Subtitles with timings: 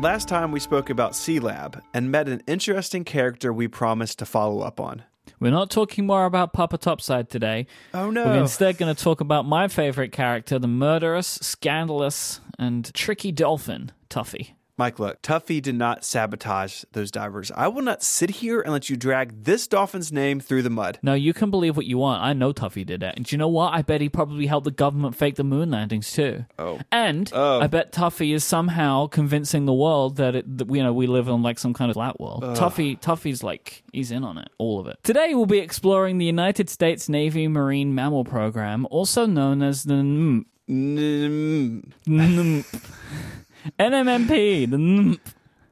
[0.00, 4.26] Last time we spoke about Sea Lab and met an interesting character we promised to
[4.26, 5.02] follow up on.
[5.40, 7.66] We're not talking more about Papa Topside today.
[7.92, 8.24] Oh no.
[8.24, 13.90] We're instead going to talk about my favorite character, the murderous, scandalous, and tricky dolphin,
[14.08, 14.50] Tuffy.
[14.78, 17.50] Mike, look, uh, Tuffy did not sabotage those divers.
[17.56, 21.00] I will not sit here and let you drag this dolphin's name through the mud.
[21.02, 22.22] No, you can believe what you want.
[22.22, 23.14] I know Tuffy did it.
[23.16, 23.74] And do you know what?
[23.74, 26.44] I bet he probably helped the government fake the moon landings too.
[26.60, 26.78] Oh.
[26.92, 27.60] And Oh.
[27.60, 31.28] I bet Tuffy is somehow convincing the world that, it, that you know we live
[31.28, 32.44] on like some kind of flat world.
[32.44, 34.98] Tuffy, Tuffy's like he's in on it, all of it.
[35.02, 40.44] Today we'll be exploring the United States Navy Marine Mammal Program, also known as the
[40.68, 41.84] NMP.
[43.78, 44.28] Mm, NMP.
[44.28, 45.20] NMMP, the NMP.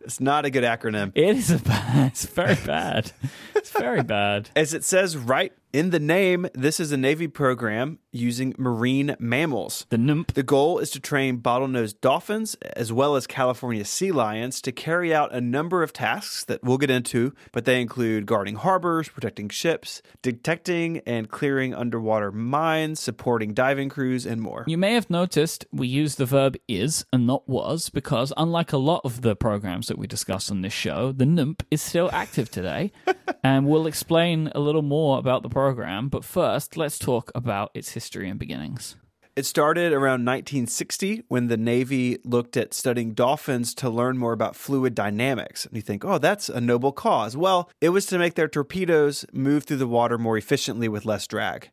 [0.00, 1.10] It's not a good acronym.
[1.14, 2.12] It is a bad.
[2.12, 3.10] It's very bad.
[3.56, 4.50] It's very bad.
[4.54, 9.84] As it says right in the name, this is a Navy program using marine mammals.
[9.90, 10.32] The NMP.
[10.32, 15.14] The goal is to train bottlenose dolphins as well as California sea lions to carry
[15.14, 19.50] out a number of tasks that we'll get into, but they include guarding harbors, protecting
[19.50, 24.64] ships, detecting and clearing underwater mines, supporting diving crews, and more.
[24.66, 28.78] You may have noticed we use the verb is and not was because, unlike a
[28.78, 32.50] lot of the programs that we discuss on this show, the NMP is still active
[32.50, 32.92] today.
[33.44, 35.65] and we'll explain a little more about the program.
[36.08, 38.96] But first, let's talk about its history and beginnings.
[39.36, 44.56] It started around 1960 when the Navy looked at studying dolphins to learn more about
[44.56, 45.66] fluid dynamics.
[45.66, 47.36] And you think, oh, that's a noble cause.
[47.36, 51.26] Well, it was to make their torpedoes move through the water more efficiently with less
[51.26, 51.70] drag.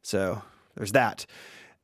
[0.00, 0.40] So
[0.74, 1.26] there's that.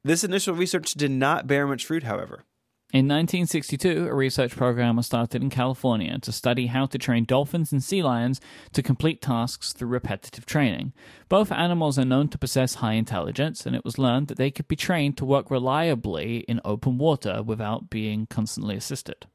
[0.02, 2.44] This initial research did not bear much fruit, however.
[2.90, 7.70] In 1962, a research program was started in California to study how to train dolphins
[7.70, 8.40] and sea lions
[8.72, 10.94] to complete tasks through repetitive training.
[11.28, 14.68] Both animals are known to possess high intelligence, and it was learned that they could
[14.68, 19.26] be trained to work reliably in open water without being constantly assisted.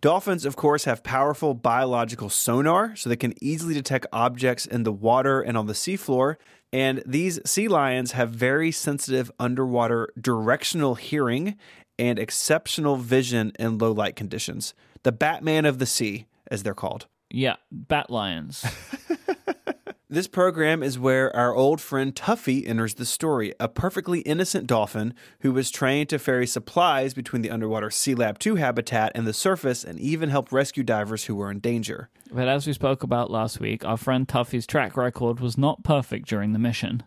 [0.00, 4.92] Dolphins, of course, have powerful biological sonar, so they can easily detect objects in the
[4.92, 6.34] water and on the seafloor.
[6.72, 11.56] And these sea lions have very sensitive underwater directional hearing
[11.98, 14.74] and exceptional vision in low light conditions.
[15.02, 17.06] The Batman of the sea, as they're called.
[17.30, 18.64] Yeah, bat lions.
[20.10, 25.12] This program is where our old friend Tuffy enters the story, a perfectly innocent dolphin
[25.40, 29.34] who was trained to ferry supplies between the underwater Sea Lab 2 habitat and the
[29.34, 32.08] surface and even help rescue divers who were in danger.
[32.32, 36.26] but as we spoke about last week, our friend Tuffy's track record was not perfect
[36.26, 37.02] during the mission.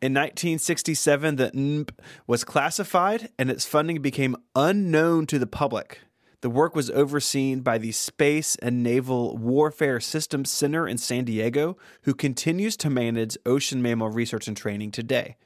[0.00, 1.90] In 1967, the NMP
[2.26, 6.00] was classified and its funding became unknown to the public.
[6.42, 11.78] The work was overseen by the Space and Naval Warfare Systems Center in San Diego,
[12.02, 15.36] who continues to manage ocean mammal research and training today.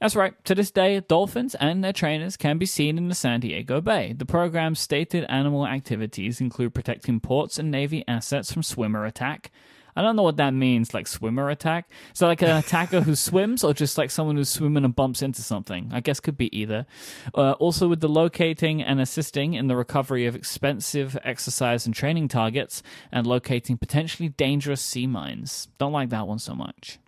[0.00, 0.34] That's right.
[0.44, 4.12] To this day, dolphins and their trainers can be seen in the San Diego Bay.
[4.12, 9.50] The program's stated animal activities include protecting ports and Navy assets from swimmer attack.
[9.96, 11.90] I don't know what that means, like swimmer attack.
[12.12, 15.22] Is that like an attacker who swims, or just like someone who's swimming and bumps
[15.22, 15.90] into something?
[15.92, 16.86] I guess could be either.
[17.34, 22.28] Uh, also, with the locating and assisting in the recovery of expensive exercise and training
[22.28, 25.68] targets, and locating potentially dangerous sea mines.
[25.78, 26.98] Don't like that one so much.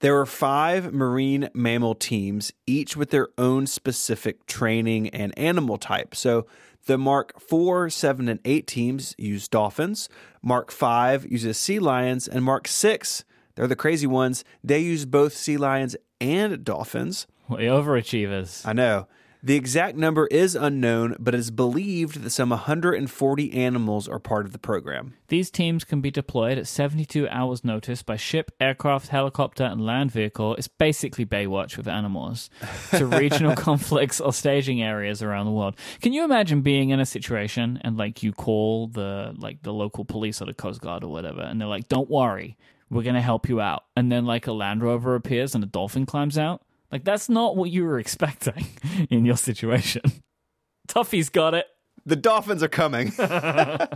[0.00, 6.14] There were five marine mammal teams, each with their own specific training and animal type.
[6.14, 6.46] So
[6.86, 10.08] the Mark 4, 7, and 8 teams use dolphins,
[10.42, 13.24] Mark 5 uses sea lions, and Mark 6,
[13.54, 17.26] they're the crazy ones, they use both sea lions and dolphins.
[17.48, 18.66] Way overachievers.
[18.66, 19.06] I know.
[19.46, 24.44] The exact number is unknown, but it is believed that some 140 animals are part
[24.44, 25.14] of the program.
[25.28, 30.10] These teams can be deployed at 72 hours' notice by ship, aircraft, helicopter, and land
[30.10, 30.56] vehicle.
[30.56, 32.50] It's basically Baywatch with animals
[32.90, 35.76] to regional conflicts or staging areas around the world.
[36.02, 40.04] Can you imagine being in a situation and like you call the like the local
[40.04, 42.56] police or the Coast Guard or whatever, and they're like, "Don't worry,
[42.90, 46.04] we're gonna help you out," and then like a Land Rover appears and a dolphin
[46.04, 46.65] climbs out.
[46.96, 48.68] Like that's not what you were expecting
[49.10, 50.00] in your situation.
[50.88, 51.66] Tuffy's got it.
[52.06, 53.12] The dolphins are coming.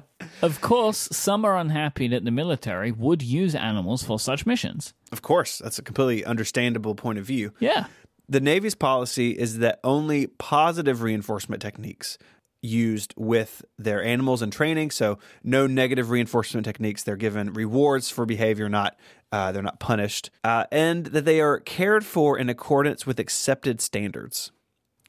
[0.42, 4.94] Of course, some are unhappy that the military would use animals for such missions.
[5.12, 7.52] of course, that's a completely understandable point of view.
[7.58, 7.86] Yeah.
[8.28, 12.16] The Navy's policy is that only positive reinforcement techniques
[12.62, 14.90] used with their animals in training.
[14.90, 17.02] So no negative reinforcement techniques.
[17.02, 18.96] They're given rewards for behavior, not
[19.32, 23.80] uh, they're not punished, uh, and that they are cared for in accordance with accepted
[23.80, 24.50] standards.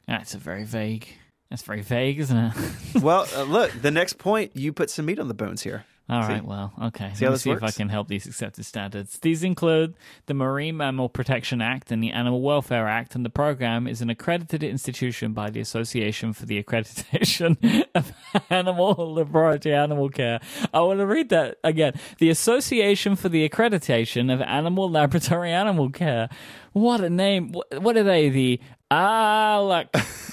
[0.08, 1.08] That's a very vague.
[1.50, 2.54] That's very vague, isn't it?
[3.02, 5.86] well, uh, look, the next point you put some meat on the bones here.
[6.12, 6.34] All See?
[6.34, 7.14] right, well, okay.
[7.16, 9.18] See Let me see if I can help these accepted standards.
[9.20, 13.88] These include the Marine Mammal Protection Act and the Animal Welfare Act, and the program
[13.88, 18.12] is an accredited institution by the Association for the Accreditation of
[18.50, 20.42] Animal Laboratory Animal Care.
[20.74, 21.94] I want to read that again.
[22.18, 26.28] The Association for the Accreditation of Animal Laboratory Animal Care.
[26.74, 27.54] What a name!
[27.54, 28.28] What are they?
[28.28, 28.60] The
[28.92, 29.88] ALAC,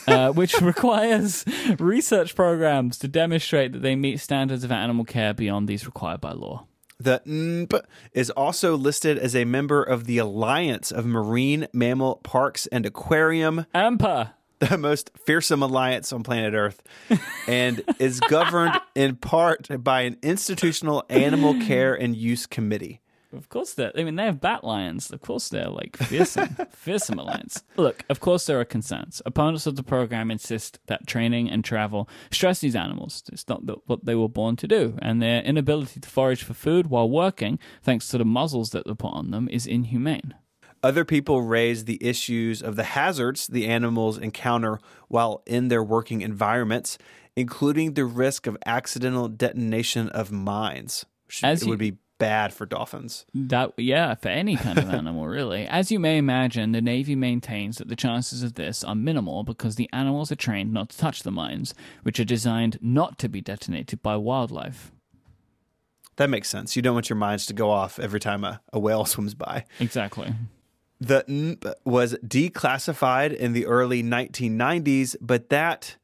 [0.09, 1.45] uh, which requires
[1.79, 6.33] research programs to demonstrate that they meet standards of animal care beyond these required by
[6.33, 6.67] law.
[7.01, 7.81] The NP
[8.13, 13.67] is also listed as a member of the Alliance of Marine Mammal Parks and Aquarium,
[13.73, 14.33] AMPA.
[14.59, 16.83] the most fearsome alliance on planet Earth,
[17.47, 23.01] and is governed in part by an institutional animal care and use committee.
[23.33, 23.93] Of course, they're.
[23.97, 25.11] I mean, they have bat lions.
[25.11, 27.63] Of course, they're like fearsome, fearsome alliance.
[27.77, 29.21] Look, of course, there are concerns.
[29.27, 33.23] Opponents of the program insist that training and travel stress these animals.
[33.31, 36.55] It's not the, what they were born to do, and their inability to forage for
[36.55, 40.35] food while working, thanks to the muzzles that they put on them, is inhumane.
[40.83, 44.79] Other people raise the issues of the hazards the animals encounter
[45.09, 46.97] while in their working environments,
[47.37, 51.05] including the risk of accidental detonation of mines.
[51.27, 53.25] which As it you- would be bad for dolphins.
[53.35, 55.67] That yeah, for any kind of animal, really.
[55.67, 59.77] As you may imagine, the Navy maintains that the chances of this are minimal because
[59.77, 63.41] the animals are trained not to touch the mines, which are designed not to be
[63.41, 64.93] detonated by wildlife.
[66.17, 66.75] That makes sense.
[66.75, 69.65] You don't want your mines to go off every time a, a whale swims by.
[69.79, 70.35] Exactly.
[71.01, 75.97] The NP was declassified in the early 1990s, but that,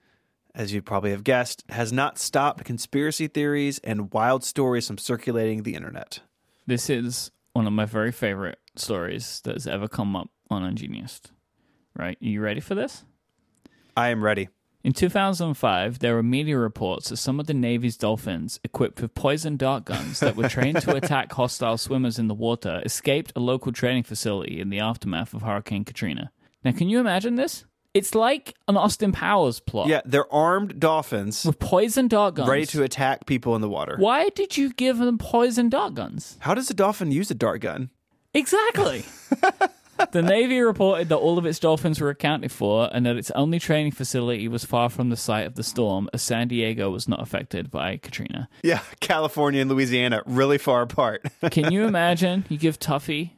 [0.54, 5.62] as you probably have guessed, has not stopped conspiracy theories and wild stories from circulating
[5.62, 6.20] the internet.
[6.66, 11.30] This is one of my very favorite stories that has ever come up on Ungeniused.
[11.96, 12.18] Right?
[12.20, 13.04] Are you ready for this?
[13.96, 14.48] I am ready.
[14.82, 19.56] In 2005, there were media reports that some of the Navy's dolphins, equipped with poison
[19.56, 23.72] dart guns that were trained to attack hostile swimmers in the water, escaped a local
[23.72, 26.32] training facility in the aftermath of Hurricane Katrina.
[26.64, 27.64] Now, can you imagine this?
[27.94, 32.49] It's like an Austin Powers plot Yeah, they're armed dolphins with poison dart guns.
[32.49, 33.94] ready to attack people in the water.
[33.99, 36.37] Why did you give them poison dart guns?
[36.41, 37.91] How does a dolphin use a dart gun?
[38.35, 39.05] Exactly.
[40.11, 43.61] the Navy reported that all of its dolphins were accounted for and that its only
[43.61, 47.23] training facility was far from the site of the storm, as San Diego was not
[47.23, 48.49] affected by Katrina.
[48.64, 51.25] Yeah, California and Louisiana, really far apart.
[51.52, 53.31] Can you imagine you give Tuffy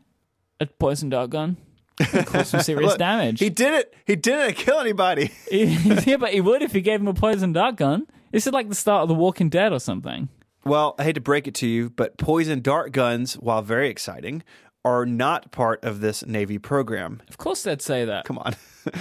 [0.58, 1.58] a poison dart gun?
[1.98, 3.40] Cause some serious Look, damage.
[3.40, 3.94] He did it.
[4.04, 5.32] He didn't kill anybody.
[5.50, 8.06] yeah, but he would if you gave him a poison dart gun.
[8.32, 10.28] This is like the start of The Walking Dead or something.
[10.64, 14.42] Well, I hate to break it to you, but poison dart guns, while very exciting,
[14.84, 17.22] are not part of this Navy program.
[17.28, 18.24] Of course they'd say that.
[18.24, 18.56] Come on.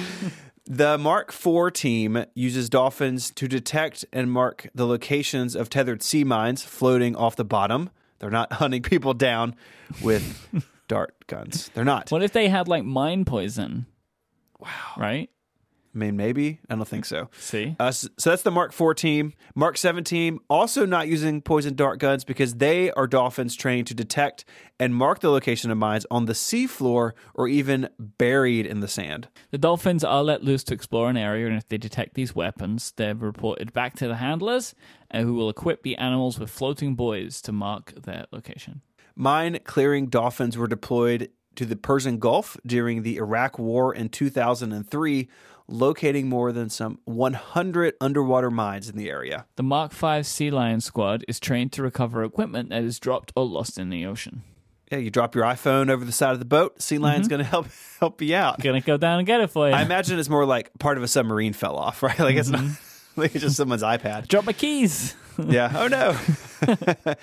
[0.66, 6.24] the Mark IV team uses dolphins to detect and mark the locations of tethered sea
[6.24, 7.90] mines floating off the bottom.
[8.20, 9.56] They're not hunting people down
[10.02, 10.48] with
[10.88, 11.70] dart guns.
[11.74, 12.12] They're not.
[12.12, 13.86] What if they had like mine poison?
[14.60, 14.70] Wow.
[14.98, 15.30] Right?
[15.94, 16.60] I mean, maybe.
[16.70, 17.30] I don't think so.
[17.40, 17.78] See?
[17.80, 19.32] Uh, s- so that's the Mark IV team.
[19.56, 23.94] Mark 7 team also not using poison dart guns because they are dolphins trained to
[23.94, 24.44] detect
[24.78, 29.30] and mark the location of mines on the seafloor or even buried in the sand.
[29.52, 32.92] The dolphins are let loose to explore an area, and if they detect these weapons,
[32.98, 34.76] they're reported back to the handlers,
[35.12, 38.82] uh, who will equip the animals with floating buoys to mark their location.
[39.16, 45.30] Mine clearing dolphins were deployed to the Persian Gulf during the Iraq War in 2003,
[45.68, 49.46] locating more than some 100 underwater mines in the area.
[49.56, 53.46] The Mark V Sea Lion Squad is trained to recover equipment that is dropped or
[53.46, 54.44] lost in the ocean.
[54.92, 57.30] Yeah, you drop your iPhone over the side of the boat, sea lion's mm-hmm.
[57.30, 57.68] going to help
[58.00, 58.60] help you out.
[58.60, 59.74] Gonna go down and get it for you.
[59.74, 62.20] I imagine it's more like part of a submarine fell off, right?
[62.20, 62.76] Like it's not mm-hmm.
[63.22, 64.28] like it's just someone's iPad.
[64.28, 65.16] Drop my keys.
[65.38, 65.72] Yeah.
[65.76, 67.16] Oh no.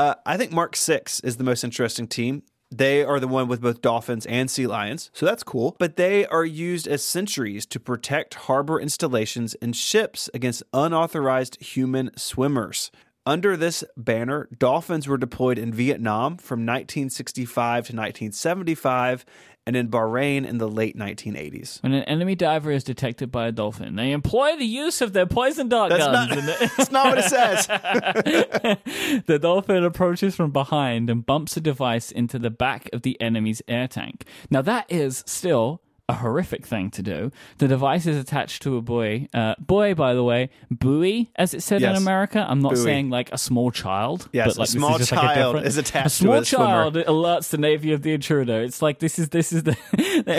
[0.00, 2.42] Uh, I think Mark Six is the most interesting team.
[2.70, 5.76] They are the one with both dolphins and sea lions, so that's cool.
[5.78, 12.16] But they are used as sentries to protect harbor installations and ships against unauthorized human
[12.16, 12.90] swimmers.
[13.26, 17.54] Under this banner, dolphins were deployed in Vietnam from 1965
[17.88, 19.26] to 1975
[19.66, 21.82] and in Bahrain in the late 1980s.
[21.82, 25.26] When an enemy diver is detected by a dolphin, they employ the use of their
[25.26, 26.30] poison dart That's guns.
[26.30, 27.66] not, the- that's not what it says.
[29.26, 33.62] the dolphin approaches from behind and bumps a device into the back of the enemy's
[33.68, 34.24] air tank.
[34.50, 37.30] Now, that is still a horrific thing to do.
[37.58, 39.28] The device is attached to a buoy.
[39.32, 42.44] Uh, buoy, by the way, buoy, as it said in America.
[42.48, 42.82] I'm not Buoy.
[42.84, 44.28] saying like a small child.
[44.32, 46.24] Yes, but like this small is just like a child different- is attached a to
[46.24, 46.64] small a swimmer.
[46.66, 48.60] child alerts the navy of the intruder.
[48.62, 49.76] It's like this is this is the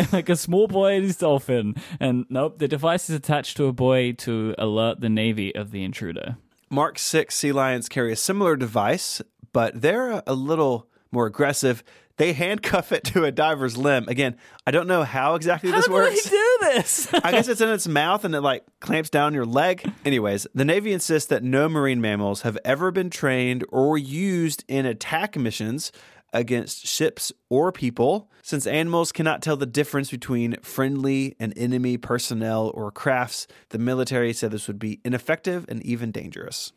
[0.12, 3.74] like a small boy and his dolphin, and nope, the device is attached to a
[3.74, 6.38] buoy to alert the navy of the intruder.
[6.70, 11.84] Mark 6 sea lions carry a similar device, but they're a little more aggressive.
[12.22, 14.06] They handcuff it to a diver's limb.
[14.08, 14.36] Again,
[14.68, 16.24] I don't know how exactly this How works.
[16.24, 17.12] do they do this?
[17.16, 19.92] I guess it's in its mouth and it like clamps down your leg.
[20.06, 24.86] Anyways, the Navy insists that no marine mammals have ever been trained or used in
[24.86, 25.92] attack missions
[26.32, 32.72] against ships or people, since animals cannot tell the difference between friendly and enemy personnel
[32.76, 33.48] or crafts.
[33.70, 36.72] The military said this would be ineffective and even dangerous.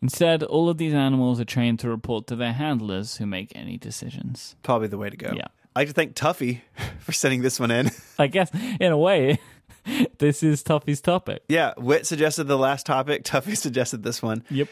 [0.00, 3.76] Instead, all of these animals are trained to report to their handlers who make any
[3.76, 4.54] decisions.
[4.62, 5.32] Probably the way to go.
[5.34, 5.46] Yeah.
[5.74, 6.60] I'd like to thank Tuffy
[7.00, 7.90] for sending this one in.
[8.18, 8.50] I guess,
[8.80, 9.38] in a way,
[10.18, 11.42] this is Tuffy's topic.
[11.48, 13.24] yeah, Wit suggested the last topic.
[13.24, 14.44] Tuffy suggested this one.
[14.50, 14.68] Yep.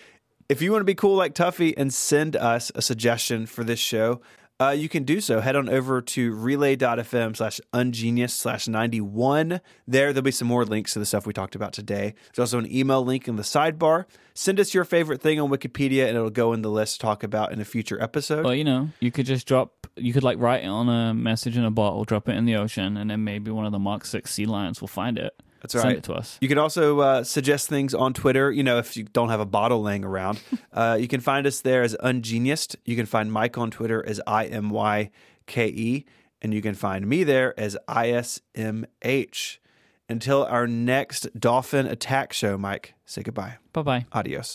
[0.49, 3.81] If you want to be cool like Tuffy and send us a suggestion for this
[3.81, 4.21] show,
[4.59, 5.41] uh, you can do so.
[5.41, 9.61] Head on over to relay.fm slash ungenius slash 91.
[9.87, 12.15] There, there'll be some more links to the stuff we talked about today.
[12.35, 14.07] There's also an email link in the sidebar.
[14.33, 17.23] Send us your favorite thing on Wikipedia and it'll go in the list to talk
[17.23, 18.45] about in a future episode.
[18.45, 21.57] Well, you know, you could just drop, you could like write it on a message
[21.57, 24.05] in a bottle, drop it in the ocean, and then maybe one of the Mark
[24.07, 25.35] 6 sea lions will find it.
[25.73, 25.97] That's Send right.
[25.99, 26.39] it to us.
[26.41, 28.51] You can also uh, suggest things on Twitter.
[28.53, 30.41] You know, if you don't have a bottle laying around,
[30.73, 32.77] uh, you can find us there as Ungeniused.
[32.85, 35.11] You can find Mike on Twitter as I M Y
[35.47, 36.05] K E,
[36.43, 39.61] and you can find me there as I S M H.
[40.09, 43.57] Until our next dolphin attack show, Mike, say goodbye.
[43.73, 44.07] Bye bye.
[44.13, 44.55] Adios.